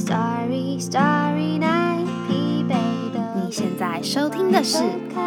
[0.00, 2.72] Starry, starry night，疲惫
[3.12, 4.78] 的你现在收听的是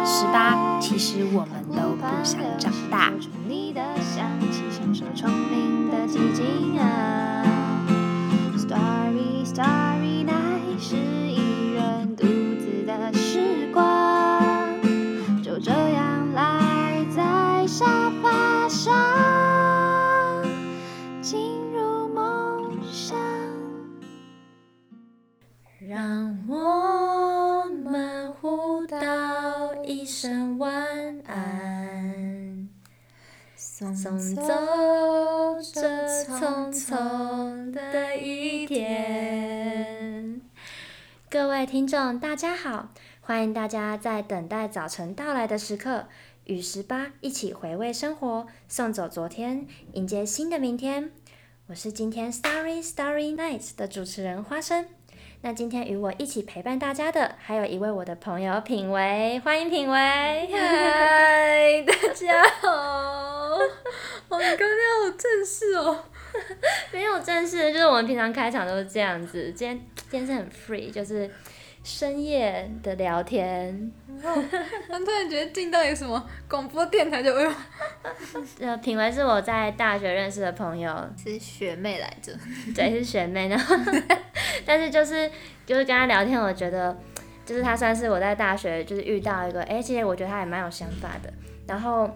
[0.04, 3.10] 十八，其实我们都不想长大。
[3.10, 7.44] 说出你的香气，享受丛林的寂静啊。
[8.56, 10.76] Starry, starry night，
[30.24, 30.72] 声晚
[31.26, 32.66] 安，
[33.54, 34.10] 送走
[35.70, 35.82] 这
[36.24, 40.40] 匆匆的一天。
[41.28, 42.88] 各位听众，大家好，
[43.20, 46.06] 欢迎大家在等待早晨到来的时刻，
[46.44, 51.10] 与十八一起回味生活，送走昨天，迎接新的明天。
[51.66, 54.86] 我是今天 Starry Starry Night 的主持人花生。
[55.46, 59.94] 那今天与我一起陪伴大家的，还有一位我的朋友品维，欢迎品维。
[59.94, 62.70] 嗨，大家好！
[62.70, 66.02] 哦，你刚刚好正式哦。
[66.90, 69.52] 没有正式，就是我们平常开场都是这样子。
[69.54, 69.78] 今天
[70.10, 71.30] 今天是很 free，就是
[71.84, 73.92] 深夜的聊天。
[74.08, 77.52] 我突然觉得进到一个什么广播电台就哎呦，
[78.60, 82.32] 呃，品文是我在大学认识的朋友，是学妹来着。
[82.74, 83.56] 对，是学妹呢。
[84.64, 85.30] 但是就是
[85.66, 86.96] 就是跟她聊天，我觉得
[87.44, 91.30] 就是她算是我在大学就是遇到一个，哎、其实我觉得她也蛮有想法的。
[91.66, 92.10] 然后，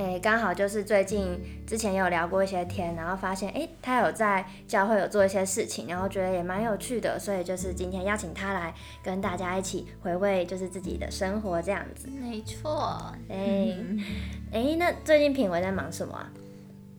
[0.00, 12.08] 哎、刚好就是最近之前有聊过一些天，然后发现哎、他有在教会有做一些事情，然后觉得也蛮有趣的，所以就是今天邀请他来跟大家一起回味就是自己的生活这样子。
[12.08, 13.76] 没错，哎、
[14.52, 16.30] 哎、那最近品维在忙什么啊？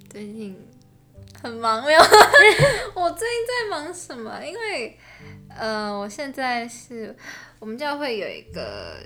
[0.08, 0.56] 最近
[1.42, 2.00] 很忙没有？
[2.94, 4.40] 我最近在忙什么？
[4.46, 4.96] 因为
[5.50, 7.16] 呃，我现在是
[7.58, 8.98] 我们教会有一个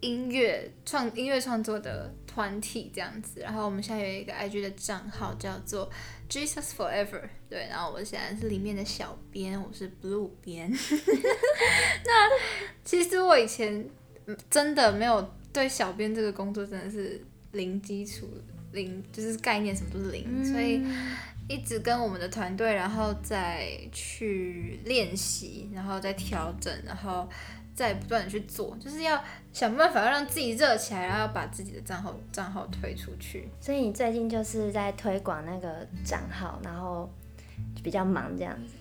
[0.00, 5.90] 音乐创音乐创作的团体这样子，然后我们现在有一个 IG 的账号叫做
[6.28, 10.70] Jesus Forever，对，然后我现在是里面的小编，我是 Blue 编。
[12.06, 12.30] 那
[12.84, 13.88] 其实我以前
[14.26, 17.20] 嗯真的没有对小编这个工作真的是
[17.52, 18.28] 零基础，
[18.72, 20.82] 零就是概念什么都是零，所以
[21.48, 27.28] 一直跟我们的团队，然后再去练习，然后再调整，然后
[27.80, 29.18] 再不断的去做，就是要
[29.54, 33.48] 想办法让自己热起来，然后要把自己的账号账号推出去。
[33.58, 37.10] 所以你最近就是在推广那个账号，然后
[37.82, 38.74] 比较忙这样子。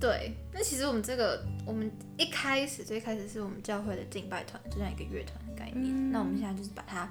[0.00, 6.10] 对，那其实我们这个，我们一开始最开始是我们教会的敬拜团，就像一个乐团的概念。
[6.10, 7.06] 那我们现在就是把它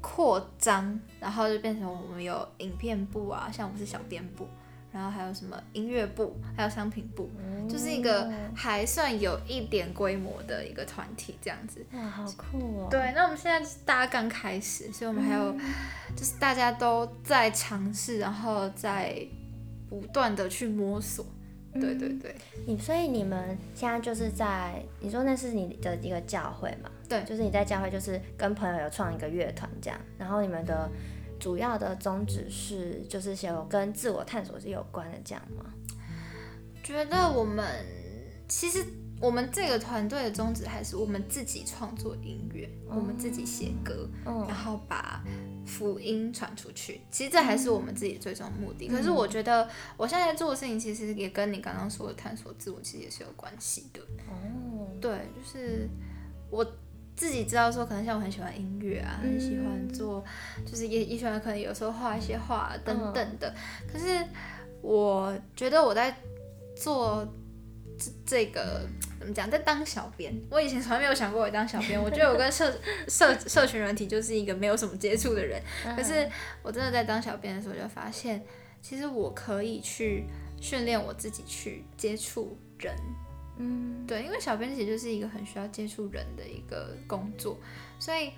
[0.00, 4.48] 扩张，然后就变成我们有影片部啊，像我们是小编部，
[4.94, 7.28] 然后还有什么音乐部，还有商品部，
[7.68, 11.84] 就是一个还算有一点规模的一个团体这样子。
[11.94, 12.88] 哇，好酷哦！
[12.88, 15.52] 对，那我们现在就是大家刚开始，所以我们还有、
[16.14, 19.26] 就是大家都在尝试，然后在
[19.90, 21.26] 不断的去摸索。
[21.72, 22.36] 对对对。
[22.64, 26.88] 你所以你们现在就是在你说那是你的一个教会嘛？
[27.08, 30.88] 对就是你在教会就是跟朋友有创一个乐团这样，然后你们的
[31.44, 35.74] 主要的宗旨是就是有跟自我探索是有关的这样吗？
[36.82, 37.84] 觉得我们
[38.48, 38.82] 其实
[39.20, 45.22] 我们这个团队的宗旨还是我们自己创作音乐，我们自己写歌，嗯然后把
[45.66, 47.02] 福音传出去。
[47.10, 48.88] 其实这还是我们自己最终目的。
[48.88, 49.68] 可是我觉得
[49.98, 54.00] 我现在在做的事情，其实也跟你刚刚说的探索自我，其实也是有关系的。
[54.30, 55.90] 哦，对，就是
[56.48, 56.66] 我
[57.16, 60.24] 自己知道说，可能像我很喜欢音乐啊，很喜欢做，
[60.66, 63.54] 就是也也喜欢可能有时候画一些画啊等等的。
[63.90, 64.24] 可是
[64.82, 66.16] 我觉得我在
[66.76, 67.26] 做
[67.96, 68.86] 这这个
[69.20, 72.02] 怎么讲，在当小编，我以前从来没有想过我当小编。
[72.02, 72.72] 我觉得我跟社
[73.06, 75.62] 社社群软体就是一个没有什么接触的人，
[75.96, 76.28] 可是
[76.62, 78.44] 我真的在当小编的时候，就发现
[78.82, 80.24] 其实我可以去
[80.60, 82.92] 训练我自己去接触人。
[83.58, 87.56] 嗯，对，因为小编其实就是一个很需要接触人的一个工作，
[87.98, 88.30] 所以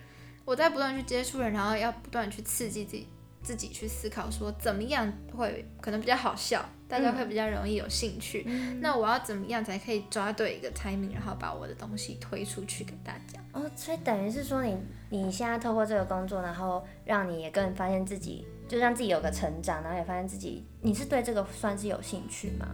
[0.44, 3.08] 我在不断去接触人，然后要不断去刺激自己，
[3.42, 8.42] 自己去思考说怎么样会可能比较好笑，大家会比较容易有兴趣。
[8.80, 13.40] 那我要怎么样才可以抓对一个 timing，然后把我的东西推出去给大家？
[13.52, 14.76] 哦，所以等于是说你
[15.08, 22.66] 你现在透过这个工作，然后让你也更发现自己，就让自己有个成长，然后也发现自己你是对这个算是有兴趣吗？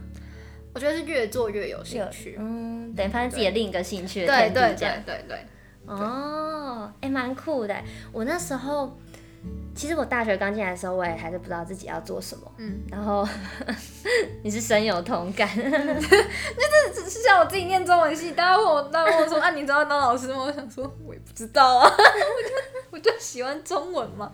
[0.73, 2.35] 我觉得是越做越有兴趣。
[2.39, 4.89] 嗯，等于发现自己的另一个兴趣的对对对。
[5.05, 5.45] 对对，
[5.85, 7.75] 哦，哎、蛮酷的。
[8.11, 8.97] 我那时候
[9.75, 12.51] 其实我大学刚进来的时候，我也还是不知道自己要做什么。
[12.57, 13.27] 嗯，然后
[14.43, 15.47] 你是深有同感，
[16.93, 20.43] 只是像我自己念中文系，大家问我，大家问我说啊，你知道当老师吗？
[20.43, 22.49] 我想说，我也不知道啊， 我就
[22.91, 24.31] 我就喜欢中文嘛。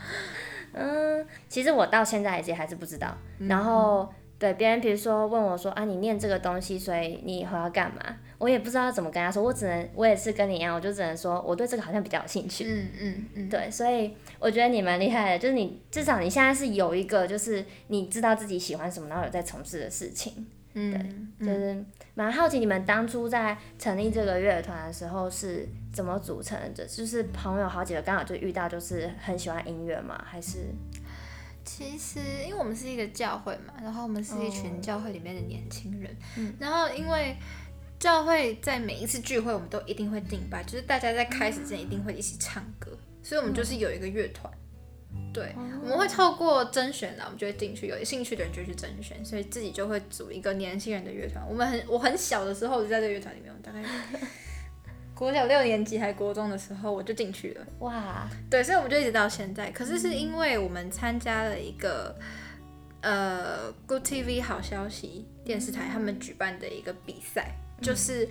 [0.71, 3.07] 嗯，其实我到现在也还是不知道。
[3.39, 8.01] 然后对别人，比如说问我说啊，你念这个东西，所以你以后要干嘛？
[8.38, 12.63] 我也不知道怎么跟他说，我只能我也是跟你一样，我就只能说我对这个好像比较有兴趣。
[12.65, 20.47] 嗯嗯嗯，对，所以我觉得你蛮厉害的，就是你至少你现在是有一个，就是你知道自己喜欢什么，然后有在从事的事情。
[20.74, 21.83] 嗯，对就是
[22.13, 26.86] 蛮好奇你们当初在成立这个乐团的时候是怎么组成的？
[26.86, 30.24] 就是朋友好几个刚好就遇到，就是很喜欢音乐嘛？
[30.24, 30.59] 还是
[31.69, 37.36] 其实因为我们是一个教会嘛，然后我们是一群哦教会里面的年轻人，嗯然后因为
[38.00, 44.51] 教会在每一次聚会，我们都一定会敬拜，就是大家在开始之前一定会一起唱歌，所以我们就是有一个乐团。
[45.31, 51.45] 对，我们会透过甄选啦，我们就会进去，有兴趣的人就去甄选，所以自己就会组一个年轻人的乐团。
[51.48, 53.83] 我们很我很小的时候就在这个乐团里面，我大概
[55.19, 57.66] 国小六年级还国中的时候我就进去了。
[57.80, 58.25] 哇？
[58.50, 59.69] 对，所以我们就一直到现在。
[59.71, 62.16] 可是是因为我们参加了一个
[63.01, 67.51] 呃 Good TV 好消息电视台他们举办的一个比赛，
[67.81, 68.30] 就是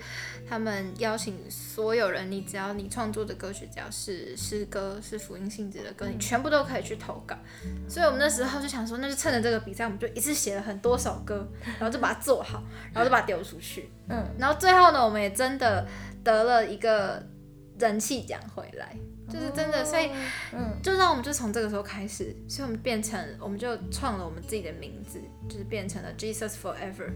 [0.49, 7.35] 他们邀请所有人，你只要你创作的歌曲，只要是诗歌、是福音性质的歌，你全部都可以去投稿。
[7.87, 11.47] 所以我们那时候就想说，那就趁着这个比赛，我们就一次写了很多首歌，
[11.79, 13.91] 然后就把它做好，然后就把它丢出去。
[14.11, 15.87] 嗯，然后最后呢，我们也真的
[16.23, 17.21] 得了一个
[17.79, 18.95] 人气奖回来，
[19.27, 20.09] 就是真的，所以
[20.53, 20.77] 嗯。
[20.81, 25.19] 就让我们就从这个时候开始，所以我们变成，我们就创了我们自己的名字，
[25.49, 27.11] 就是变成了 Jesus Forever。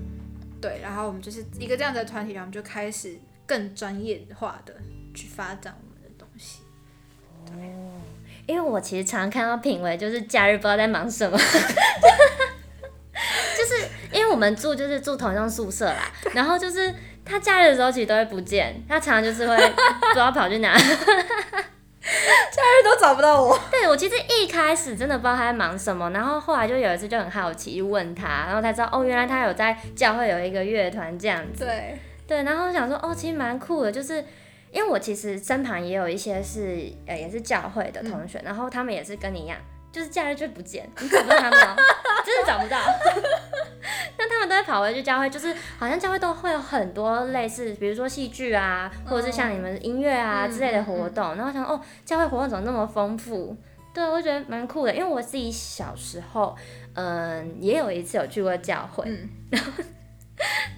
[0.61, 4.73] 对，然后我们就是一个这样的团体，然后我们就开始更专业化的
[5.13, 6.61] 去发展我们的东西。
[8.45, 11.43] 因为我其实常常看到品味，就是假日不知道在忙什么， 就
[13.65, 16.93] 是因为我们住就是住同一栋宿舍啦，然后就是
[17.25, 19.55] 他假日的时候其实都会不见，他常常就是会
[20.01, 20.77] 不知道跑去哪。
[22.03, 23.57] 假日都找不到我。
[23.71, 31.65] 对我其实一开始真的不知道他在忙什么，然后后来就有一次就很好奇，就问他，然后才知道哦，原来他有在教会有一个乐团这样子。
[31.65, 31.97] 对，
[32.27, 34.23] 对，然后我想说哦，其实蛮酷的，就是
[34.71, 39.57] 因为我其实身旁也有一些是呃也是教会的同学，然后他们也是跟你一样，
[39.93, 41.75] 就是假日就不见，你找不到他们哦，
[42.25, 42.79] 真的找不到。
[44.17, 51.35] 但他们都会跑回去教会，就是好像教会都会有很多类似，比如说戏剧啊，或者是像你们音乐啊嗯之类的活动。
[51.35, 53.55] 然后想哦，教会活动怎么那么丰富？
[53.93, 56.55] 对，我觉得蛮酷的，因为我自己小时候，
[56.95, 59.29] 嗯，也有一次有去过教会，嗯，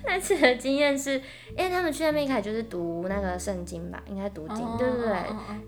[0.07, 1.13] 那次的经验是，
[1.57, 5.15] 因为他们去那边一开始就是读那个圣经吧，应该读经，对不对、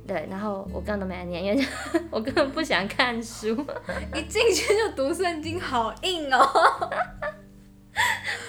[0.05, 0.27] 对。
[0.29, 1.65] 然后我根本都没来念，因为
[2.11, 3.47] 我根本不想看书。
[4.13, 6.39] 一进去就读圣经，好硬哦。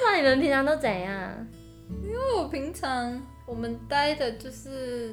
[0.04, 1.46] 那你们平常都怎样？
[2.04, 5.10] 因为我平常我们待的就是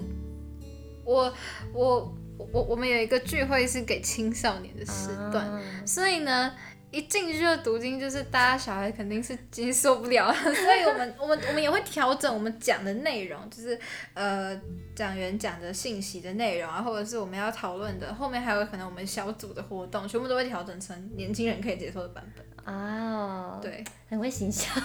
[1.05, 1.33] 我
[1.73, 2.13] 我
[2.51, 6.51] 我我们有一个聚会是给青少年的时段，啊所以呢。
[6.95, 13.77] 一进去就读经，就是大家小孩肯定是接受不了， 所以我们我们我们也会调整我们讲的内容，就是
[14.13, 14.57] 呃
[14.95, 22.45] 讲员讲的信息的内容啊，或者是我们要讨论的，后面还有可能我们小组的活动，全部都会调整成年轻人可以接受的版本。
[22.65, 24.69] 哦，，对，很会行销。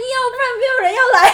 [0.00, 1.30] 要不然没有人要来。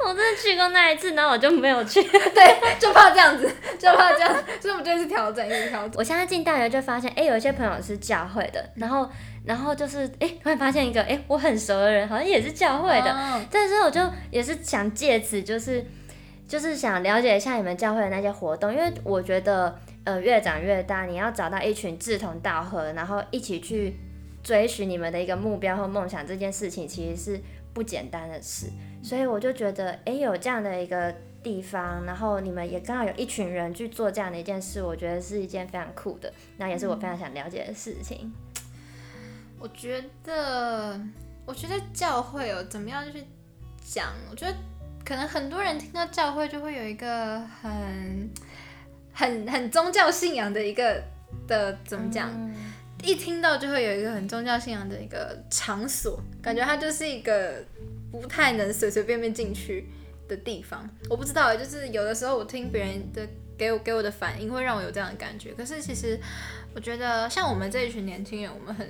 [0.06, 2.02] 我真的去过那一次，然后我就没有去。
[2.08, 5.92] 对，就怕这样子，就怕这样，所以我们就一直调整，一直调整。
[5.96, 9.08] 我现在进大学就发现，哎、有一些朋友是教会的，然后
[9.44, 13.12] 然后就是，哎、突然发现一个，哎、我很熟的人，好像也是教会的。
[13.12, 15.84] 哦但是我就也是想借此，就是
[16.48, 23.96] 就是想了解一下你们教会的那些活动，因为我觉得，呃，越长越大，你要找到一群志同道合，然后一起去
[24.46, 27.40] 追寻你们的一个目标或梦想，这件事情其实是
[27.74, 28.68] 不简单的事。
[29.02, 31.12] 所以我就觉得，诶，有这样的一个
[31.42, 38.32] 地方，然后你们也刚好有一群人去做这样的一件事，我觉得是一件非常酷的，那也是我非常想了解的事情。
[39.58, 41.00] 我觉得，
[41.44, 43.24] 我觉得教会哦怎么样去
[43.84, 44.12] 讲？
[44.30, 44.54] 我觉得
[45.04, 48.30] 可能很多人听到教会就会有一个很、
[49.12, 51.02] 很、很宗教信仰的一个
[51.48, 52.30] 的怎么讲？
[52.32, 52.54] 嗯
[53.06, 57.64] 一听到就会有一个很宗教信仰的一个场所，感觉它就是一个
[58.10, 59.86] 不太能随随便便进去
[60.26, 60.88] 的地方。
[61.08, 63.24] 我不知道，就是有的时候我听别人的
[63.56, 65.54] 给我给我的反应，会让我有这样的感觉。
[65.54, 66.18] 可是其实
[66.74, 68.88] 我觉得，像我们这一群年轻人，我们很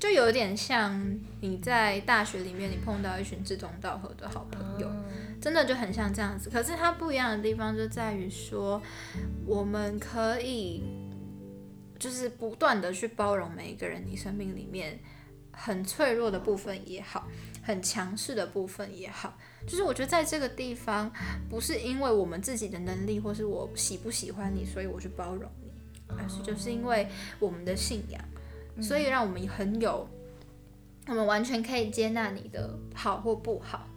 [0.00, 0.98] 就有点像
[1.42, 4.90] 你在大学里面你碰到一群志同道合的好朋友。
[5.38, 6.48] 真的就很像这样子。
[6.48, 8.80] 可是它不一样的地方就在于说，
[9.46, 10.82] 我们可以
[11.98, 14.98] 就是不断的去包容每一个人你生命里面
[15.52, 17.26] 很脆弱的部分也好，
[17.62, 19.36] 很强势的部分也好，
[19.66, 21.10] 就是我觉得在这个地方，
[21.48, 25.70] 不是因为我们自己的能力，或是我喜不喜欢你，所以我去包容你，
[26.08, 28.22] 而是就是因为我们的信仰，
[28.82, 30.06] 所以让我们很有，
[31.06, 33.88] 我们完全可以接纳你的好或不好。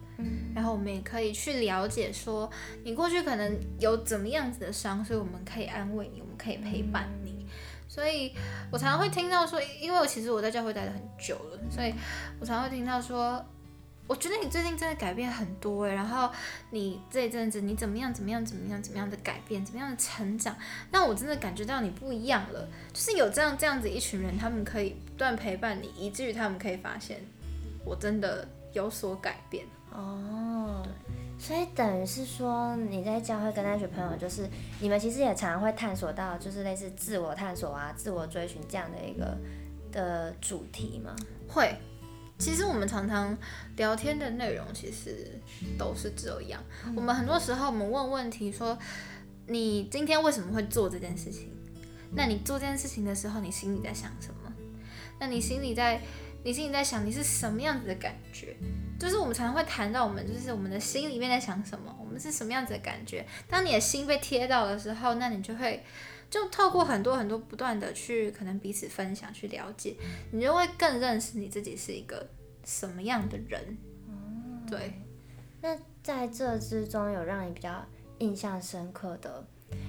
[0.54, 2.50] 然后我们也可以去了解说，
[2.84, 7.19] 你过去可能有怎么样子的伤，所以我们可以安慰你，我们可以陪伴你。
[7.90, 8.32] 所以
[8.70, 11.92] 我常常会听到说，因为我其实我在教会待了很久了，所以
[12.38, 13.44] 我常常会听到说，
[14.06, 16.30] 我觉得你最近真的改变很多诶，然后
[16.70, 20.56] 你这一阵子你怎么样怎么样怎么样怎么样的改变，怎么样的成长，
[20.92, 22.68] 那我真的感觉到你不一样了。
[22.92, 27.20] 就是有这样这样子一群人，他们可以不断陪伴你，以至于他们可以发现
[27.84, 29.66] 我真的有所改变。
[29.90, 30.86] 哦，
[31.42, 34.46] 所以等于是说你在教会跟那群朋友，就是
[34.78, 39.36] 你们其实也常常会探索到，就是类似自我探索啊、自我追寻这样的一个
[39.90, 41.16] 的主题吗？
[41.48, 41.74] 会，
[42.38, 43.36] 其实我们常常
[43.76, 45.40] 聊天的内容其实
[45.78, 46.62] 都是这样。
[46.94, 48.78] 我们很多时候我们问问题说，
[49.46, 51.50] 你今天为什么会做这件事情？
[52.12, 54.52] 那你做这件事情的时候，你心里在想什么？
[55.18, 56.02] 那你心里在？
[56.42, 58.56] 你心里在想你是什么样子的感觉，
[59.00, 63.26] 就是我们常常会谈到我们，就是我们的心里面在想什么，我们是什么样子的感觉。
[63.48, 65.82] 当你的心被贴到的时候，那你就会
[66.28, 69.96] 就透过很多很多不断的去可能彼此分享去了解，
[70.30, 72.28] 你就会更认识你自己是一个
[72.66, 73.78] 什么样的人。
[74.68, 74.92] 对。
[75.62, 77.82] 那在这之中有让你比较
[78.18, 79.42] 印象深刻的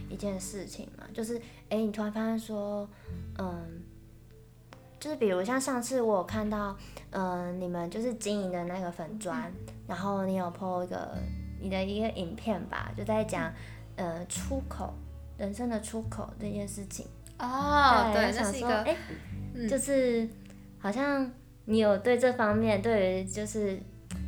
[0.10, 1.04] 一件事情吗？
[1.14, 1.38] 就是
[1.68, 2.90] 哎，你突然发现说，
[3.38, 3.81] 嗯。
[5.02, 6.78] 就是比如像上次我有看到，
[7.10, 9.52] 嗯，你们就是经营的那个粉砖，
[9.88, 11.18] 然后你有 po 一个
[11.60, 13.52] 你的一个影片吧，就在讲，
[13.96, 14.94] 呃，出口
[15.40, 17.08] 人生的出口这件事情。
[17.40, 18.96] 哦，对，那是一个，哎，
[19.68, 20.30] 就是
[20.78, 21.32] 好像
[21.66, 23.82] 你有对这方面，对于就是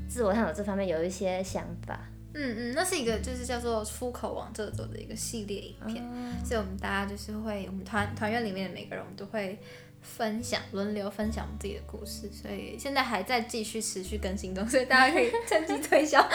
[0.09, 1.99] 自我探索这方面有一些想法。
[2.33, 6.03] 嗯嗯，那是一个就是叫做出口往这走的一个系列影片，
[6.43, 9.59] 所以我们大家就是会，我们团团员里面的每个人，我们都会。
[10.03, 16.29] 分享轮流分享我们自己的故事，所以现在还在继续持续更新中，所以大家可以趁机推销，大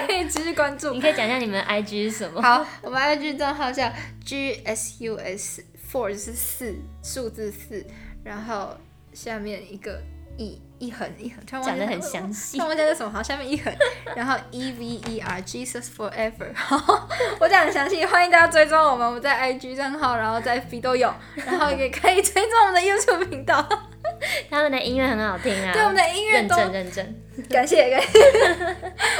[0.00, 0.92] 家可以持续关注。
[0.92, 2.40] 你可以讲一下你们 IG 是什么？
[2.42, 3.92] 好，我们 IG 账号叫
[4.24, 5.60] GSUS
[5.92, 7.86] Four，就是四数字四，
[8.24, 8.76] 然后
[9.12, 10.02] 下面一个
[10.36, 10.60] E。
[10.78, 12.60] 一横一横，讲的很详细。
[12.60, 13.10] 我讲的什么？
[13.10, 13.72] 好，下面一横，
[14.14, 17.08] 然后 E V E R Jesus Forever 好。
[17.40, 23.66] 我讲很详细，欢迎大家追踪我们，我们在 IG 账号，然后在 F 都有，然后也可以追踪我们的 YouTube 频道。
[24.50, 28.18] 他们的音乐很好听啊， 对我们的音乐认真认真，感谢感谢。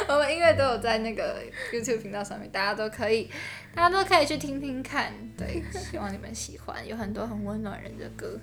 [0.08, 1.36] 我们音乐都有在那个
[1.72, 3.30] YouTube 频道上面，大家都可以。
[3.78, 8.36] 大家都可以去听听看， 对，希望你们喜欢，有很多很温暖人的歌。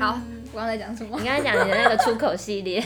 [0.00, 0.18] 好，
[0.52, 1.16] 我刚才讲什么？
[1.20, 2.84] 你刚才讲你的那个出口系列。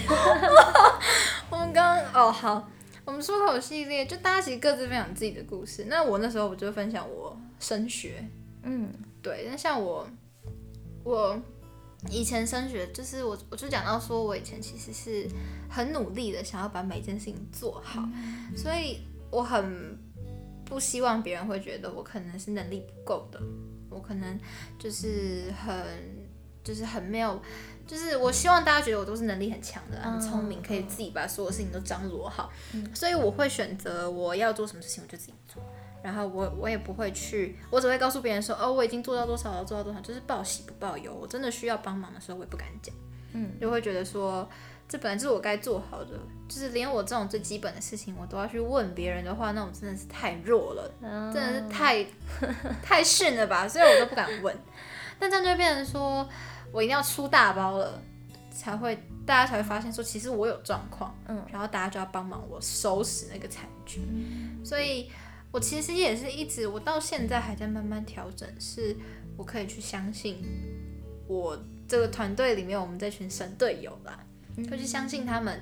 [1.49, 2.68] 我们刚哦好，
[3.07, 5.87] 我们出口系列就大家其实各自分享自己的故事。
[5.88, 8.23] 那我那时候我就分享我升学，
[8.64, 8.92] 嗯，
[9.23, 9.49] 对。
[9.50, 10.07] 那像我，
[11.04, 11.40] 我
[12.11, 15.26] 以前升学就是我我就讲到说我以前其实是
[15.71, 18.07] 很努力的，想要把每件事情做好，
[18.54, 18.99] 所以
[19.30, 19.99] 我很。
[20.69, 23.41] 不希望别人会觉得我可能是能力不够的，
[23.89, 24.39] 我可能
[24.79, 25.75] 就是很
[26.63, 27.41] 就是很没有，
[27.87, 32.53] 就是我希望大家觉得我都是能力很强的，很聪明，可以自己把所有事情都张罗好。
[32.95, 35.63] 所以我会选择我要做什么事情我就自己做，
[36.03, 41.15] 然后我我也不会去，我只会告诉别人说哦我已经做到多少了，做到多少，就是报喜不报忧。
[41.15, 42.95] 我真的需要帮忙的时候我也不敢讲，
[43.33, 44.47] 嗯，就会觉得说。
[44.88, 46.18] 这本来就是我该做好的，
[46.49, 50.90] 就是连我这种最基本的事情我都要去问别人的话，那我真的是太弱了，
[51.30, 52.07] 真的是太
[52.83, 54.57] 太逊了吧，所以我都不敢问。
[55.18, 56.26] 但这样就会变成说
[56.73, 58.00] 我一定要出大包了，
[58.50, 64.00] 才会大家才会发现说其实我有状况，嗯，然后大家就要帮忙我收拾那个残局。
[64.64, 65.11] 所以
[65.50, 68.97] 我其实也是一直，我到现在还在慢慢调整，是
[69.37, 70.42] 我可以去相信
[71.26, 74.18] 我这个团队里面我们这群神队友啦。
[74.65, 75.61] 就去相信他们，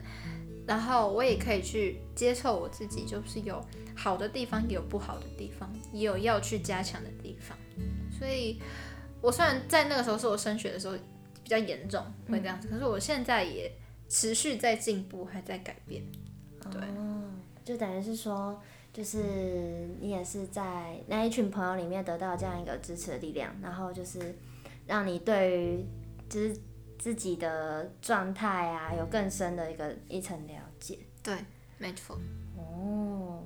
[0.67, 7.57] 然后我也可以去接受我自己，就是有好的地方，也有不好的地方，也有要去加强的地方。
[8.11, 8.61] 所以，
[9.21, 10.95] 我虽然在那个时候是我升学的时候
[11.43, 13.71] 比较严重，会这样子，可是我现在也
[14.09, 16.03] 持续在进步，还在改变。
[16.71, 16.81] 对，
[17.65, 18.61] 就等于是说，
[18.93, 24.35] 就是你也是在那一群朋友里面得到这样一个支持的力量，然后就是
[24.87, 25.87] 让你对于
[26.29, 26.57] 就是。
[26.99, 30.99] 自己的状态啊，有更深的一个一层了解。
[31.23, 31.37] 对，
[31.79, 32.19] 没错。
[32.57, 33.43] 哦，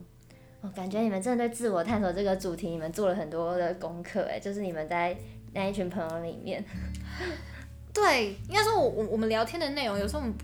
[0.60, 5.16] 我感觉你们真的对自我探索这个主题，你们做了很多的功课，哎，就是你们在
[5.52, 6.64] 那一群朋友里面。
[7.92, 10.34] 对，应该说我我我们聊天的内容，有时候我们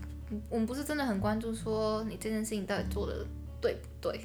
[0.49, 3.25] 我们不是真的很关注说你这件事情到底做的
[3.61, 4.19] 对不对。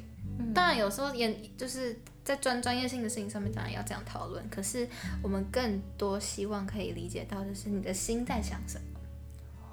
[0.53, 4.47] 当然有时候也就是在专专业性的事情上面，当然要这样讨论。
[4.49, 4.87] 可是
[5.21, 8.99] 我们更多希望可以理解到的是你的心在想什么，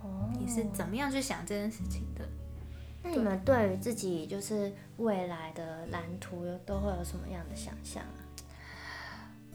[0.03, 2.25] 哦你是怎么样去想这件事情的。
[3.03, 8.21] 那你们对于自己就是未来的蓝图有都会有什么样的想象啊？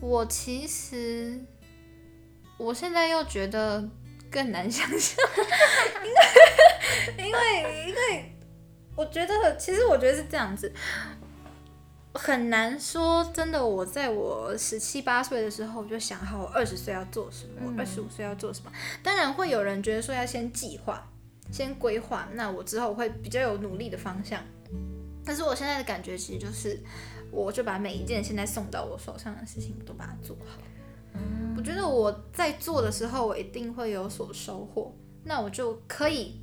[0.01, 1.39] 我其实
[2.57, 3.87] 我现在又觉得
[4.31, 5.23] 更难想象，
[6.03, 8.35] 因为因为因为
[8.95, 10.73] 我觉得其实我觉得是这样子，
[12.15, 13.65] 很难说真的。
[13.65, 18.72] 我在我十七八岁的时候我就想好我二十岁要做什么，我二十五岁要做什么。
[19.03, 21.07] 当然会有人觉得说要先计划、
[21.51, 24.41] 先规划，那我之后会比较有努力的方向。
[25.24, 26.79] 但是我现在的感觉其实就是，
[27.31, 30.62] 我就把每一件现在送到我手上的事情都把它做好。
[31.57, 34.93] 我觉得我在做的时候，我一定会有所收获，
[35.24, 36.39] 那我就可以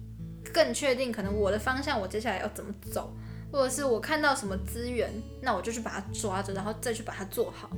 [0.53, 3.15] 更确定，可能我的方向我接下来要怎么走，
[3.53, 7.71] 或者是我看到什么资源，那我就去把它抓着，然后再去把它做好。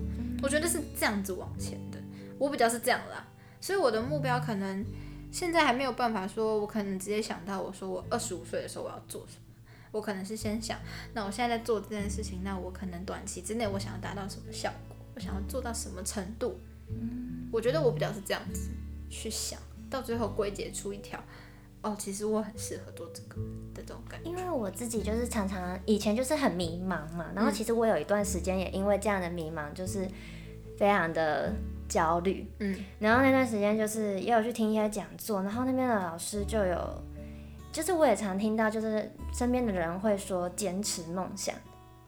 [0.43, 1.99] 我觉得是这样子往前的，
[2.39, 3.27] 我比较是这样啦，
[3.61, 4.85] 所以我的目标可能
[5.33, 9.41] 现在还没有办法说，我可能直接想到我说我二十五岁的时候我要做什么。
[9.91, 10.77] 我可能是先想，
[11.13, 16.59] 那我现在在做这件事情，那我可能短期之内我想要达到什么效果，我想要做到什么程度，
[17.53, 18.71] 我觉得我比较是这样子
[19.09, 19.57] 去想，
[19.89, 21.23] 到最后归结出一条，
[21.85, 23.37] 哦，其实我很适合做这个
[23.75, 24.29] 的这种感觉。
[24.29, 30.09] 因为我自己就是常常以前就是很迷茫嘛，然后其实我有一段时间也因为这样的迷茫，就是
[30.79, 31.53] 非常的
[31.89, 37.03] 焦虑，嗯，然后那段时间就是也有去听一些讲座，然后那边的老师就有，
[37.71, 41.55] 就是我也常听到，就是身边的人会说坚持梦想，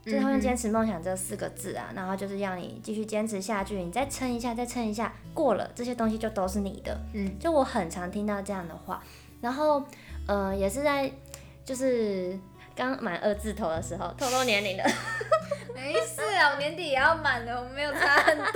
[0.03, 6.99] 就是他用坚持梦想这四个字啊，然后就是要你继续坚持下去，你再撑一下，再撑一下，过了这些东西就都是你的。
[7.13, 9.03] 嗯，就我很常听到这样的话，
[9.41, 9.83] 然后
[10.27, 11.11] 呃也是在
[11.65, 12.39] 就是
[12.75, 14.85] 刚满二字头的时候，透露年龄的，
[15.75, 18.47] 没事啊，我年底也要满了，我没有差很多。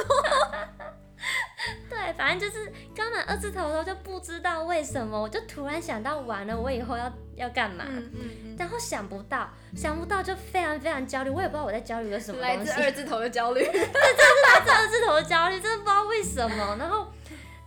[1.90, 7.84] 对，反正就是刚满二字头的时候就不知道为什么，我就突然想到完了，我以后要要干嘛。
[7.86, 12.70] 嗯嗯然后想不到，想不到就非常非常焦虑，我也不知道我在焦虑个什嗯，么东西。
[12.70, 13.60] 来自二字头的焦虑。
[13.72, 16.76] 这二字头的焦虑，真的不知道为什么。
[16.78, 17.06] 然后，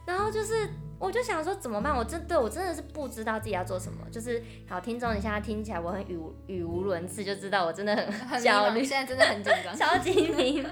[0.06, 0.68] 然后就是，
[1.04, 1.94] 我就想说怎么办？
[1.94, 4.00] 我真对我真的是不知道自己要做什么。
[4.10, 9.76] 就是好，听众，你现在听起来我很语无语无伦次，就知道我真的很很焦虑，茫现在真的很紧张。
[9.76, 10.70] 超级迷茫。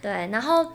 [0.00, 0.72] 对，然后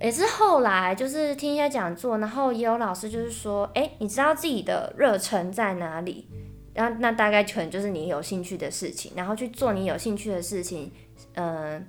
[0.00, 6.28] 也是后来就是听一些讲座，然后也有老师就是说，哎，你知道自己的热忱在哪里？
[6.74, 10.90] 然后那大概全就是你有兴趣的事情，然后去做你有兴趣的事情，
[11.34, 11.86] 嗯、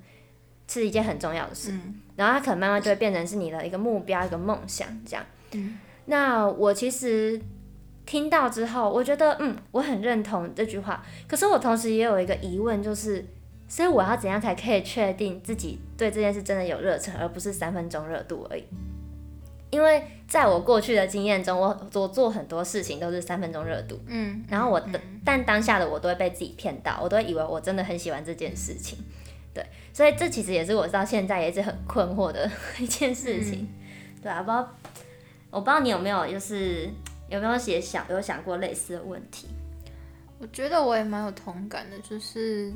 [0.67, 1.71] 是一件很重要的事。
[1.71, 5.25] 嗯然后它可能慢慢就会变成是你的一个目标、一个梦想这样。
[5.53, 5.77] 嗯。
[6.05, 7.39] 那我其实
[8.05, 11.05] 听到之后，我觉得嗯，我很认同这句话。
[11.27, 13.25] 可是我同时也有一个疑问，就是，
[13.67, 18.63] 所以我要怎样才可以确定自己对这件事真的有热忱，而不是三分钟热度而已？
[19.69, 28.99] 因为在我过去的经验中，我我做很多事情都是三分钟热度，嗯，然后我的，但当下的我都会被自己骗到，我都会以为我真的很喜欢这件事情，
[29.53, 33.65] 对，所以这其实也是我到现在也是很困惑的一件事情，
[34.21, 34.75] 对啊，不知道
[35.51, 36.89] 我不知道你有没有就是
[37.29, 39.47] 有没有写想有想过类似的问题？
[40.39, 42.73] 我觉得我也蛮有同感的，就是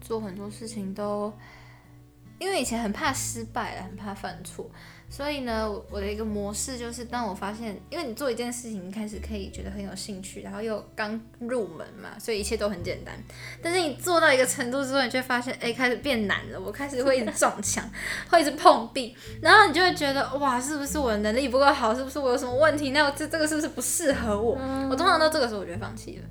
[0.00, 1.30] 做很多事情都，
[2.38, 4.70] 因为以前很怕失败，很怕犯错，
[5.14, 13.14] 所以呢，我我的一个模式就是，当我发现，因为你做一件事情，一开始可以觉得很有兴趣，然后又刚入门嘛，所以一切都很简单。
[13.62, 17.86] 但是你做到一个程度之后，你就会发现，哎，开始变难了，我开始会一直撞墙，
[18.30, 21.94] 会一直碰壁，然后你就会觉得，哇，是不是我的能力不够好？
[21.94, 22.92] 是不是我有什么问题？
[22.92, 24.58] 那我这这个是不是不适合我？
[24.90, 26.24] 我通常到这个时候，我就会放弃了。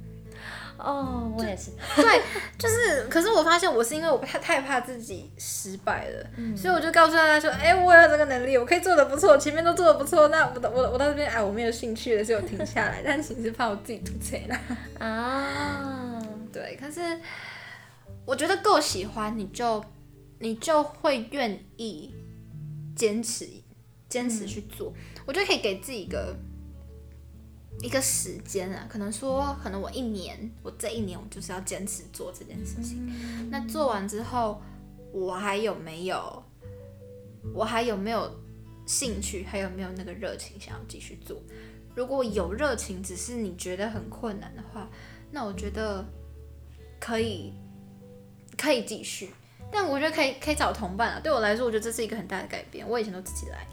[0.83, 2.21] 哦，我也是， 对，
[2.57, 14.59] 就是，可是我发现我是因为我太太怕自己失败了，所以我就告诉大家说，哎、我有这个能力，我可以做的不错，前面都做的不错，那我我我到这边，哎，我没有兴趣了，所以我停下来，但其实怕我自己吐槽了。
[15.05, 17.19] 啊，对，可是
[18.25, 19.83] 我觉得够喜欢，你就
[20.39, 22.13] 你就会愿意
[22.95, 23.47] 坚持
[24.09, 24.91] 坚持去做，
[25.25, 26.35] 我觉得可以给自己一个。
[27.79, 33.49] 一个时间啊，可能说，可能我一年，我这一年我就是要坚持做这件事情。
[33.49, 34.61] 那做完之后，
[35.11, 36.43] 我还有没有，
[37.53, 38.31] 我还有没有
[38.85, 41.41] 兴趣，还有没有那个热情想要继续做？
[41.95, 44.89] 如果有热情，只是你觉得很困难的话，
[45.31, 46.05] 那我觉得
[46.99, 47.53] 可以
[48.57, 49.31] 可以继续。
[49.73, 51.19] 但我觉得可以可以找同伴啊。
[51.21, 52.87] 对我来说，我觉得这是一个很大的改变。
[52.87, 53.65] 我以前都自己来，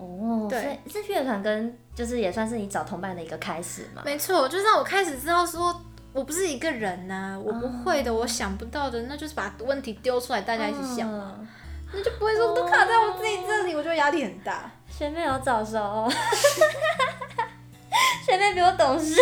[0.00, 4.02] 哦，所对以这乐团跟就是也算是你找同伴的一个开始嘛。
[4.04, 5.84] 没错，就让我开始知道说。
[6.12, 11.46] 我不是一个人呐、我不会的，我想不到的，那就是把问题丢出来，大家一起想嘛，嗯
[11.92, 14.68] 那就不会说都卡在我自己这里，我觉得压力很大。
[14.88, 16.10] 学妹有早熟，
[18.26, 19.14] 学妹比我懂事。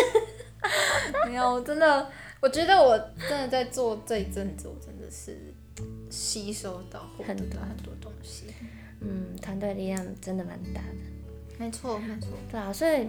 [1.29, 2.11] 没有，我真的，
[2.41, 5.55] 我觉得我真的在做这一阵子，我真的是
[6.09, 8.47] 吸收到、很多到很多东西。
[9.01, 10.97] 嗯，团队力量真的蛮大的。
[11.59, 12.29] 没错，没错。
[12.51, 13.09] 对啊，所以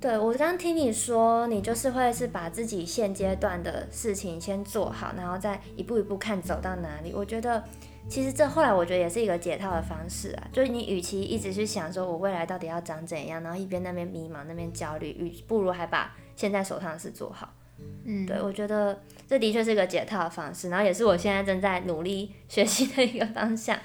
[0.00, 7.12] 对我刚刚听你说，你就是会是把自己现阶段的事情先做好，然后再一步一步看走到哪里。
[7.14, 7.64] 我觉得
[8.08, 17.52] 其实这后来我觉得也是一个解套的方式啊，就是你与其一直去想说我未来到底要长怎样，然后一边那边迷茫那边焦虑，与不如还把现在手上的事做好。
[18.04, 23.76] 嗯，对，我觉得这的确是一个解套的方式，然后也是我现在正在努力学习的一个方向。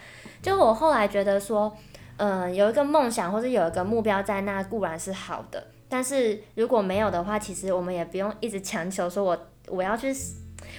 [0.42, 1.76] 就我后来觉得说，
[2.18, 10.14] 嗯、有一个梦想或者有一个目标在那固然是好的，但是如果没有的话，其实我们也不用一直强求说我我要去，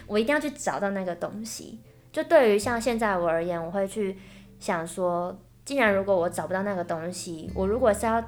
[0.06, 1.80] 我一定要去找到那个东西。
[2.10, 4.18] 就对于像现在我而言，我会去
[4.60, 8.22] 想说，既然如果我找不到那个东西，我如果是要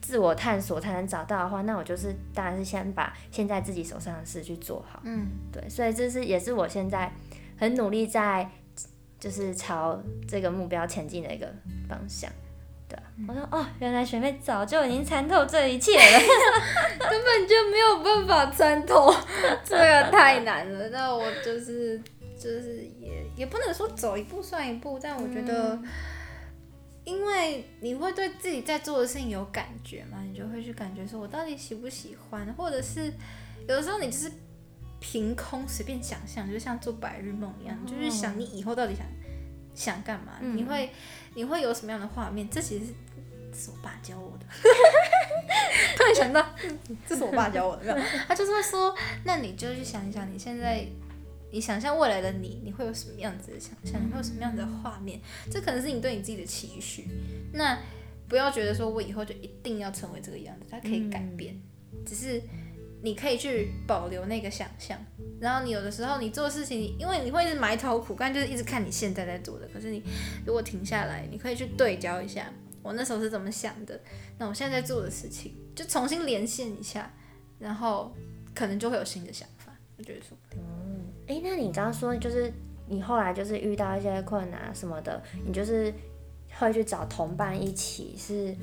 [0.00, 5.00] 自我探索才能找到的话，那我就是当然是先把现在自己手上的事去做好。
[5.04, 7.12] 嗯，对，所以这是也是我现在
[7.58, 8.48] 很努力在
[9.24, 11.50] 就是朝这个目标前进的一个
[11.88, 12.30] 方向。
[12.86, 16.20] 对啊，我说哦，原来学妹早就已经参透这一切了。
[17.08, 19.10] 根本就没有办法参透，
[19.64, 20.90] 这个太难了。
[20.90, 21.98] 那我就是
[22.38, 25.78] 就是也也不能说走一步算一步，但我觉得，
[27.04, 33.10] 因为你会对自己在做的事情有感觉嘛，你就会去感觉说我到底喜不喜欢，或者是
[33.66, 34.30] 有的时候你就是
[35.06, 39.04] 凭空随便想象，就像做白日梦一样，你就是想你以后到底想
[39.74, 40.88] 想干嘛，嗯你会
[41.34, 42.48] 你会有什么样的画面？
[42.48, 44.46] 这其实是是我爸教我的。
[45.94, 50.86] 突然想到，嗯这是我爸教我的，没有，他就是会说，那你就去想一想，你现在，
[51.52, 55.20] 你想象未来的你，你会有什么样子的想象，你会有什么样子的画面？
[55.50, 57.06] 这可能是你对你自己的期许。
[57.52, 57.78] 那
[58.26, 61.60] 不要觉得说我以后就一定要成为这个样子，它可以改变，
[62.06, 62.42] 只是
[63.04, 64.98] 你可以去保留那个想象。
[65.38, 69.68] 然后你有的时候你做事情，因为你会一直埋头苦干，就是一直看你现在在做的。
[69.68, 70.02] 可是你
[70.46, 72.50] 如果停下来，你可以去对焦一下，
[72.82, 74.00] 我那时候是怎么想的，
[74.38, 77.12] 那我现在在做的事情，就重新连线一下，
[77.58, 78.10] 然后
[78.54, 79.70] 可能就会有新的想法。
[79.98, 80.38] 我觉得说，
[81.26, 82.50] 诶，那你刚刚说就是
[82.88, 85.92] 你后来就是遇到一些困难什么的，你就是
[86.58, 88.56] 会去找同伴一起，是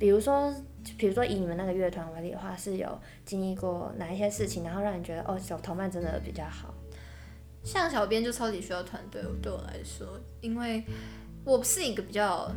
[0.00, 0.52] 比如说。
[0.98, 6.72] 比如说以你们那个乐团为例的话，是有经历过哪一些事情，然后让你觉得哦，小同伴真的比较好。
[7.62, 10.06] 像小编就超级需要团队，对我来说，
[10.40, 10.84] 因为
[11.44, 12.50] 我是一个比较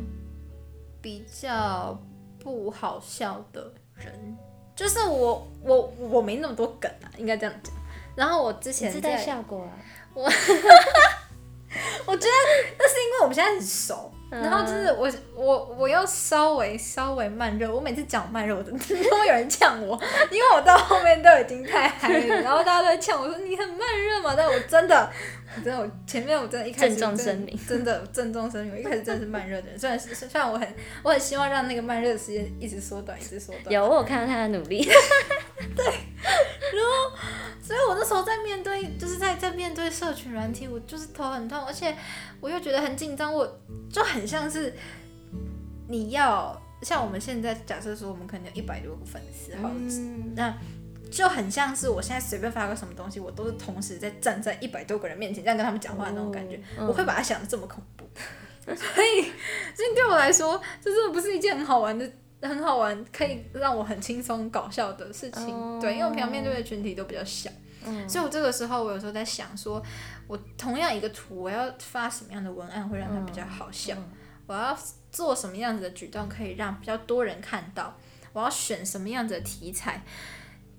[1.00, 1.98] 比较
[2.38, 4.36] 不好笑的人，
[4.76, 7.74] 就是我我我没那么多梗啊，应该这样讲。
[8.14, 9.72] 然后我之前自带在效果啊，
[10.12, 12.34] 我我觉得
[12.76, 18.76] 那是因为我们现在很熟，嗯然后就是我我我又稍微稍微慢热，我每次讲慢热的都
[19.18, 19.98] 会有人呛我，
[20.30, 25.10] 因为我到后面都已经太嗨了，然后大家都在呛我说你很慢热嘛，但我真的
[25.56, 30.68] 我真的我前面我真的一开始声明真的郑重声明，我一开始真的是慢热的人，虽然是虽然我很
[31.02, 34.84] 我很希望让那个慢热的时间一直缩短，一直缩短，有我有看到他的努力。
[35.74, 37.16] 对，然后
[37.62, 41.94] 所以我那时候在面对，就是在在面对社群软体，我就是头很痛，而且
[42.40, 44.74] 我又觉得很紧张，我就很像是
[45.88, 50.54] 你要像我们现在假设说我们可能有一百多个粉丝，好，嗯那
[51.10, 58.08] 就很像是我现在随便发个什么东西，我都是同时在站在一百多个人面前这样跟他们讲话的那种感觉，哦我会把它想的这么恐怖，
[58.66, 59.22] 所以
[59.74, 62.10] 所以对我来说，这真的不是一件很好玩的。
[62.40, 65.52] 很好玩，可以让我很轻松搞笑的事情。
[65.52, 67.50] 哦对，因为我平常面对的群体都比较小，
[67.84, 69.82] 嗯所以我这个时候，我有时候在想说，
[70.28, 73.96] 我同样一个图，我要发什么样的文案会让它比较好笑？
[73.96, 74.04] 嗯
[74.46, 74.78] 我要
[75.10, 77.98] 做什么样子的举动可以让比较多人看到？
[78.32, 80.00] 我要选什么样子的题材？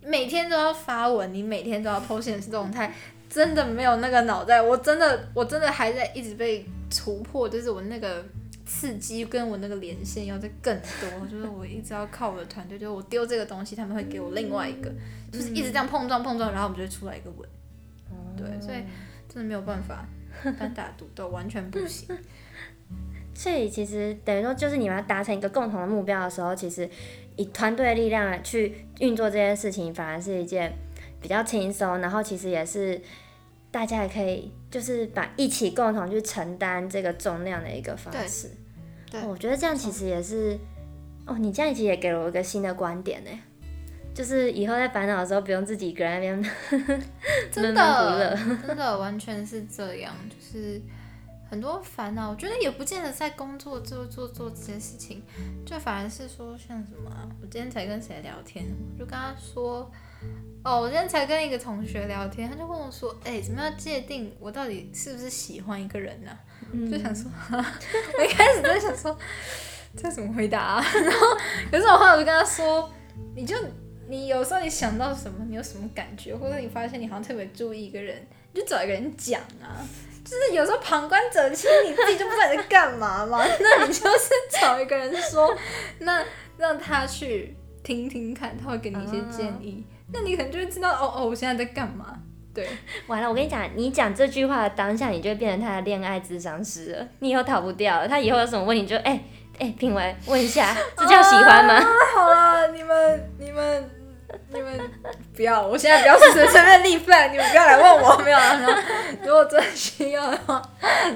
[0.01, 2.93] 每天都要发文，你每天都要 po 现实动态，
[3.29, 8.23] 真的没有那个脑袋，我真的我真的还在一直被突破，就是我那个
[8.65, 14.91] 刺激跟我那个连线要再更多，就是我一直要靠我的团队，就是我丢这个东西，他们会给我另外一个，
[15.31, 17.49] 就是一直这样碰撞碰撞，然后我们就会出来一个文，
[18.37, 18.77] 对所以
[19.27, 20.05] 真的没有办法
[20.57, 22.07] 单打独斗，完全不行。
[23.33, 26.89] 所以其实等于说，就是你们要达成一个共同的目标的时候，其实
[27.39, 30.73] 以团队的力量去运作这件事情，反而是一件
[31.21, 33.01] 比较轻松，然后其实也是
[33.71, 38.49] 大家也可以就是把一起共同去承担这个重量的一个方式。
[39.09, 40.59] 对哦我觉得这样其实也是
[41.25, 43.29] 哦，你这样其实也给了我一个新的观点呢，
[44.13, 46.99] 就是以后在烦恼的时候不用自己一个人那边
[47.49, 48.35] 真闷闷不乐的，
[48.67, 50.81] 真的完全是这样，就是
[51.49, 55.23] 很多烦恼，我觉得也不见得在工作做做做这些事情，
[55.65, 59.91] 就反而是说像什么啊、我今天才跟谁聊天，我就跟他说，
[60.63, 66.31] 哦，我今天才跟一个同学聊天，他就问我说，哎、怎么样界定我到底是不是喜欢一个人呢、
[66.71, 69.17] 嗯就想说，我一开始在想说，
[69.97, 70.85] 这怎么回答、啊？
[70.93, 71.27] 然后
[71.71, 72.91] 可是我后来我就跟他说，
[73.35, 73.55] 你就
[74.07, 79.81] 你有时候你想到什么，你有什么感觉，或者你发现你好像特别注意一个人，你就找一个人讲啊。
[80.29, 84.29] 就是有时候旁观者清，你自己就不知道你在干嘛嘛， 那你就是
[84.61, 85.55] 找一个人说，
[85.99, 86.23] 那
[86.57, 92.15] 让他去听听看，他会给你一些建议，那你可能就会知道哦哦，我现在在干嘛。
[92.53, 92.67] 对，
[93.07, 98.07] 完了，我跟你讲，你讲这句话的当下，你就会变成他的恋爱智商师了，你以后逃不掉了。
[98.07, 99.23] 他以后有什么问题，你就哎
[99.59, 101.75] 哎，品文问一下，这叫喜欢吗？
[101.75, 103.89] 啊好了，你们你们
[104.53, 104.79] 你们
[105.35, 108.37] 不要，我现在不要随随便立 flag，你们不要来问我，没有
[109.23, 110.61] 如果真的需要的话，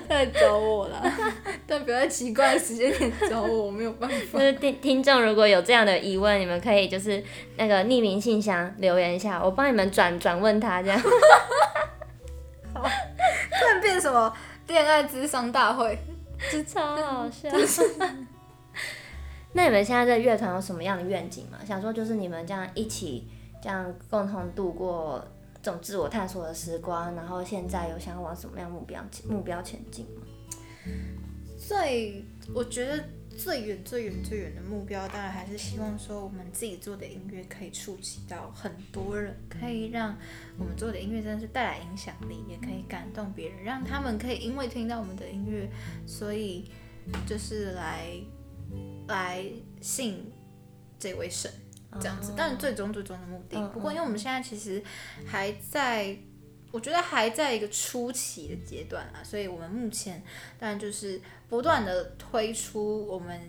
[0.07, 1.01] 再来找我啦。
[1.67, 4.39] 但不要在奇怪的时间点找我，我没有办法就。
[4.39, 7.23] 是听听众如果有这样的疑问，你们可以就是
[7.57, 10.99] 那个匿名信箱留言一下，我帮你们转转问他这样。
[12.73, 14.33] 好突然变什么
[14.67, 15.97] 恋爱智商大会？
[16.51, 17.49] 这超好笑。
[19.53, 21.59] 那你们现在这乐团有什么样的愿景吗？
[21.65, 23.27] 想说就是你们这样一起
[23.61, 25.23] 这样共同度过
[25.61, 30.23] 这种自我探索的时光，然后现在有想要往什么样目标目标前进吗？
[31.57, 33.01] 最我觉得
[33.37, 40.17] 最远最远最远的目标，当然还是希望说我们自己做的音乐可以触及到很多人，可以让
[40.59, 45.69] 我们做的音乐真的是带来影响力，也可以感动别人，让他们可以因为听到我们的音乐，
[46.05, 46.65] 所以
[47.25, 48.07] 就是来
[49.07, 49.45] 来
[49.81, 50.31] 信
[50.99, 51.51] 这位神。
[52.01, 53.55] 这样子，但是最终最终的目的。
[53.55, 54.83] 嗯不过，因为我们现在其实
[55.27, 56.17] 还在，
[56.71, 60.23] 我觉得还在一个初期的阶段啊，所以我们目前
[60.57, 63.39] 当然就是不断的推出我们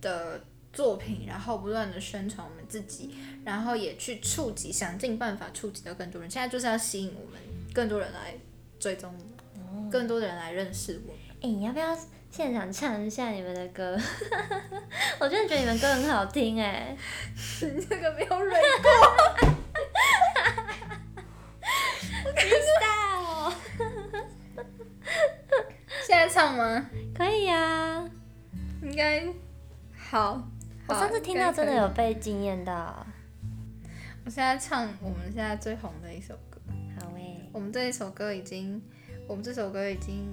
[0.00, 3.14] 的作品，然后不断的宣传我们自己，
[3.44, 6.30] 然后也去触及，想尽办法触及到更多人。
[6.30, 7.38] 现在就是要吸引我们
[7.74, 8.34] 更多人来
[8.78, 9.14] 追踪
[9.90, 11.20] 更多的人来认识我们。
[11.42, 11.94] 哎、你要不要
[12.30, 13.98] 现场唱一下你们的歌？
[15.18, 16.96] 我真的觉得你们歌很好听哎。
[17.60, 18.90] 你这个没有蕊过，
[26.06, 26.88] 现在唱吗？
[27.14, 28.08] 可以啊，
[28.82, 29.26] 应该
[29.96, 30.34] 好。
[30.34, 30.46] 好
[30.88, 31.74] 我上次听到真的。
[31.74, 33.06] 有被惊艳到。
[34.24, 36.60] 我现在唱我们现在最红的一首歌，
[36.98, 38.80] 好诶、我们这一首歌已经，
[39.26, 40.32] 我们这首歌已经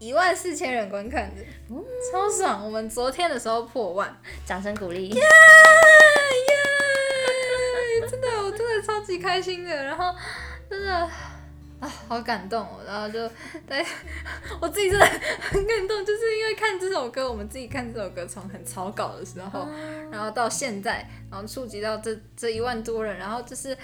[0.00, 1.42] 一万四千人观看的，
[2.10, 2.64] 超爽！
[2.64, 5.10] 我们昨天的时候破万，掌声鼓励。
[5.10, 5.22] 耶耶！
[8.10, 10.14] 真的，我真的超级开心的，然后
[10.70, 10.90] 真的
[11.80, 13.28] 啊，好感动哦，然后就
[13.68, 13.84] 对
[14.58, 19.68] 我自己真的很感动，就是因为看这首歌，我们自己看这首歌从很草稿的时候，
[20.10, 23.76] 然后到现在，然后触及到这这一万多人，然后就是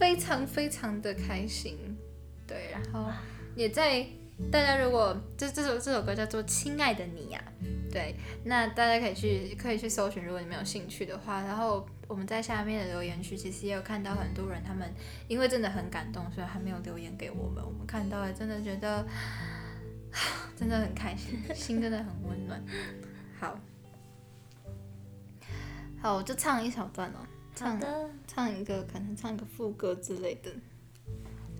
[0.00, 1.96] 非常非常的开心，
[2.44, 3.08] 对，然后
[3.54, 4.04] 也在
[4.52, 7.42] 大家如果这这首这首歌叫做《亲爱的你》呀，
[7.90, 14.88] 对，那大家可以去可以去搜寻，如果你们有兴趣的话，然后我们在下面的留言区其实也有看到很多人，他们
[15.26, 19.04] 因为真的很感动，所以还没有留言给我们，我们看到了真的觉得
[20.56, 22.64] 真的很开心，心真的很温暖。
[23.38, 23.58] 好，
[26.00, 27.78] 好，我就唱一小段哦，唱，
[28.26, 30.50] 唱一个，可能唱一个副歌之类的。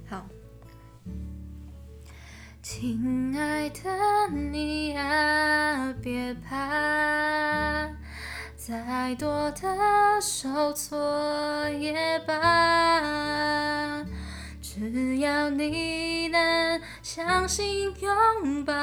[0.09, 0.27] 好，
[2.71, 3.81] 亲爱的
[4.31, 7.89] 你啊，别怕，
[8.57, 14.05] 再多的受挫也罢，
[14.61, 18.75] 只要你能相信拥抱，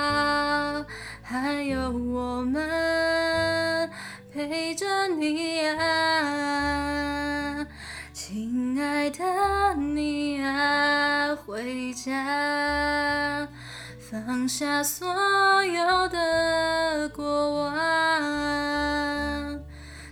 [1.21, 3.87] 还有我们
[4.33, 7.67] 陪着你啊。
[8.11, 13.47] 亲爱的你啊，回家，
[14.23, 15.07] 放下所
[15.65, 17.73] 有的过往，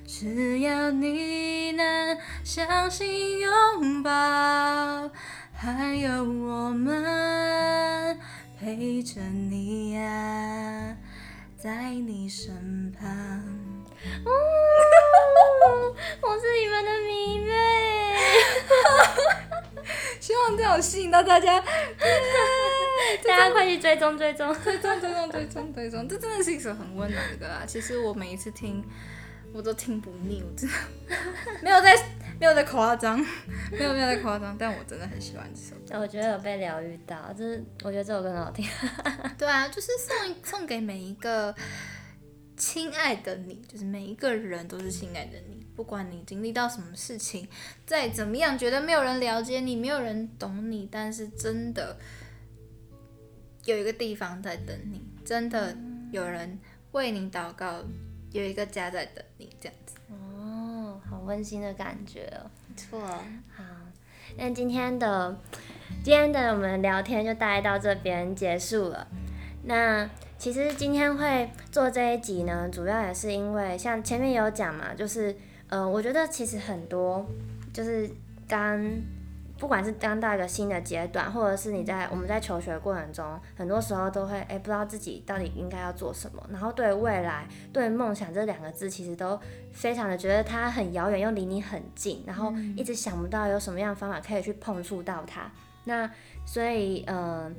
[0.06, 4.10] 只要你能相信拥抱，
[5.54, 8.18] 还有我们
[8.60, 10.98] 陪着你啊，
[11.58, 13.08] 在你身旁。
[14.26, 14.32] 哦，
[16.22, 17.54] 我是你们的迷妹。
[20.20, 21.64] 希望这样吸引到大家，
[23.28, 24.54] 大家快去追踪追踪。
[24.64, 27.64] 追踪 追踪追踪追踪，这真的是一首很温暖的歌啊！
[27.66, 28.84] 其实我每一次听，
[29.54, 30.76] 我都听不腻，我真的
[31.64, 31.96] 没有在
[32.40, 33.18] 没有在夸张，
[33.72, 36.02] 没有没有在夸张，但我真的很喜欢这首歌。
[36.02, 38.68] 我觉得有被疗愈到，就是我觉得这首歌很好听。
[39.38, 41.54] 对啊，就是送送给每一个
[42.58, 47.48] 亲爱的你，就是每一个人都是亲爱的你，不管你经历到什么事情，
[47.86, 51.98] 再怎么样觉得没有人了解你，没有人懂你，但是真的
[53.66, 55.76] 有一个地方在等你，真的
[56.12, 56.60] 有人
[56.92, 57.82] 为你祷告，
[58.32, 59.96] 有一个家在等你，这样子。
[60.10, 62.50] 哦，好温馨的感觉哦。
[62.68, 63.00] 没错，
[63.56, 63.64] 好，
[64.38, 65.40] 那今天的
[66.04, 69.08] 今天的我们聊天就大概到这边结束了。
[69.66, 75.34] 那其实今天会做这一集呢，主要也是因为像前面有讲嘛，就是
[75.70, 77.26] 呃，我觉得其实很多
[77.72, 78.10] 就是
[78.48, 78.84] 刚
[79.64, 89.40] 不管是刚到一个新的阶段，或者是你在我们在求学过程中，很多时候都会哎、不知道自己到底应该要做什么，然后对未来、对梦想这两个字，其实都
[89.72, 95.50] 非常的觉得它很遥远又离你很近，然后一直想不到有什么样的方法可以去碰触到它。
[95.86, 96.12] 那
[96.46, 97.52] 所以嗯、呃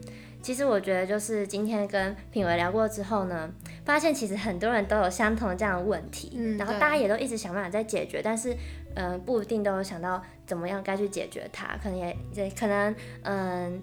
[0.44, 3.50] 其实我觉得就是今天跟品维聊过之后呢，
[3.82, 8.54] 发现其实很多人都有相同的这样的问题，然后大家也都一直想办法在解决，但是
[8.94, 13.82] 嗯、不一定都有想到怎么样该去解决它，可能也也可能嗯、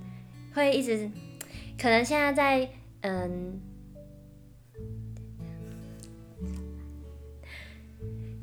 [0.54, 1.10] 会一直，
[1.80, 2.70] 可能现在在
[3.02, 3.62] 嗯。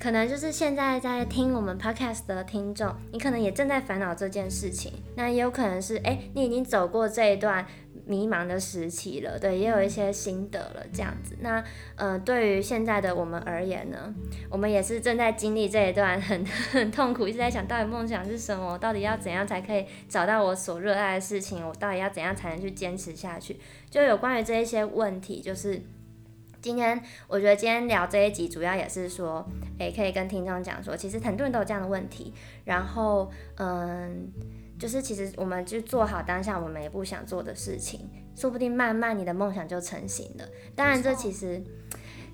[0.00, 7.66] 可能就是现在在听我们 podcast 的听众，你可能也正在烦恼这件事情，那也有可能是哎、你已经走过这一段
[8.08, 11.36] 迷茫的时期了，对，也有一些心得了，这样子。
[11.40, 11.62] 那
[11.94, 14.14] 呃，对于现在的我们而言呢，
[14.50, 23.58] 我们也是正在经历这一段很 很痛苦，一直在想到底梦想是什么，我到底要怎样才可以找到我所热爱的事情，我到底要怎样才能去坚持下去？
[23.90, 25.82] 就有关于这一些问题，就是。
[26.60, 34.28] 今天我觉得今天聊这一集，主要也是说，诶，可以跟听众讲说，其实很多人都有这样的问题，然后，嗯，
[34.78, 40.44] 就是其实我们就做好当下我们每一步想做的事情，说不定慢慢你的梦想就成型了。
[40.74, 41.62] 当然，这其实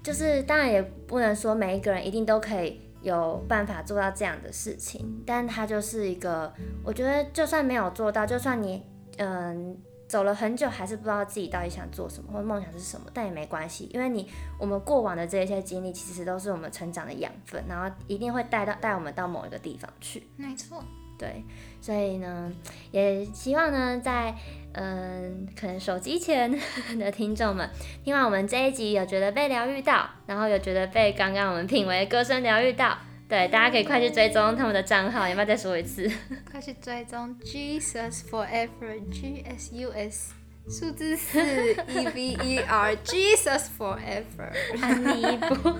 [0.02, 6.52] 就是当然也不能说每一个人一定都可以有办法做到这样的事情，但它就是一个，
[6.84, 8.82] 我觉得就算没有做到，就算你
[9.18, 9.76] 嗯。
[10.06, 14.30] 走了很久，还是不知道自己到底想做什么或者梦想是什么，但也没关系，因为你
[14.60, 20.22] 我们过往的这些经历，其实都是我们成长的养分，然后一定会带到带我们到某一个地方去。
[20.36, 20.84] 没错，
[21.18, 21.44] 对，
[21.80, 22.52] 所以呢，
[22.90, 24.34] 也希望呢，在
[24.72, 26.50] 嗯，可能手机前
[26.98, 27.68] 的听众们，
[28.02, 32.98] 听完我们这一集，有觉得被疗愈到，然后有觉得被刚刚我们品味的歌声疗愈到，
[33.28, 36.10] 对，大家可以快去追踪他们的账号，要不要再说一次？
[36.50, 40.34] 快去追踪 Jesus Forever G S U S
[40.68, 44.82] 数字四 E V E R Jesus Forever。
[44.82, 45.78] 安妮一波。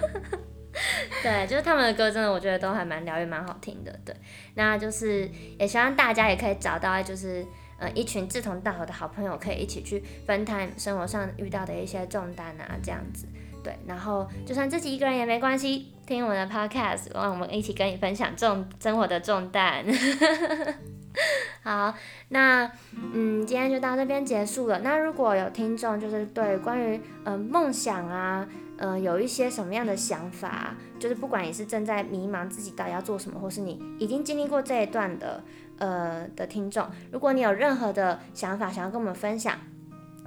[1.23, 4.01] 对，就是他们的歌，真的我觉得都还蛮疗愈、蛮好听的。
[4.05, 4.15] 对，
[4.55, 7.47] 那就是也希望大家也可以找到，就是
[7.79, 13.27] 呃一群志同道合的好朋友，可以一起去分摊生活上遇到的一些重担啊，这样子。
[13.63, 19.85] 对，然后就算自己一个人也没关系，听我们的 podcast，让我们一起跟你分享重生活的重担。
[21.63, 21.95] 好，
[22.29, 22.71] 那
[23.15, 24.81] 嗯，今天就到这边结束了。
[24.81, 35.43] 那如果有听众就是对关于嗯梦想啊，呃，有一些什么样的想法，就是不管你是正在迷茫自己到底要做什么，或是你已经经历过这一段的
[35.79, 39.57] 呃的听众，如果你有任何的想法想要跟我们分享，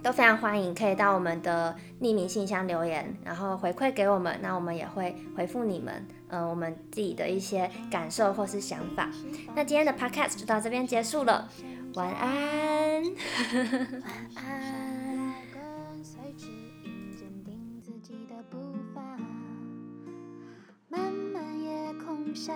[0.01, 9.09] 都非常欢迎，可以到我们的匿名信箱留言，然后回馈给我们，那我们也会回复你们，呃，我们自己的一些感受或是想法。
[9.55, 11.49] 那今天的 podcast 就到这边结束了，
[11.95, 13.03] 晚安。
[13.03, 14.03] 晚
[14.35, 14.96] 安。
[22.37, 22.53] 下，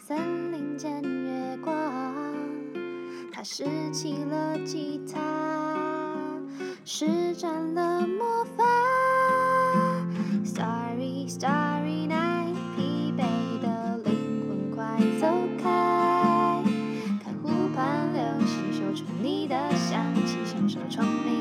[0.00, 1.74] 森林间月光，
[3.30, 5.20] 他拾起了吉他，
[6.86, 8.64] 施展了魔法。
[10.42, 15.28] Starry, starry night，疲惫的灵魂快走
[15.62, 16.64] 开。
[17.22, 21.37] 看湖畔流星嗅出你的香气，享受丛林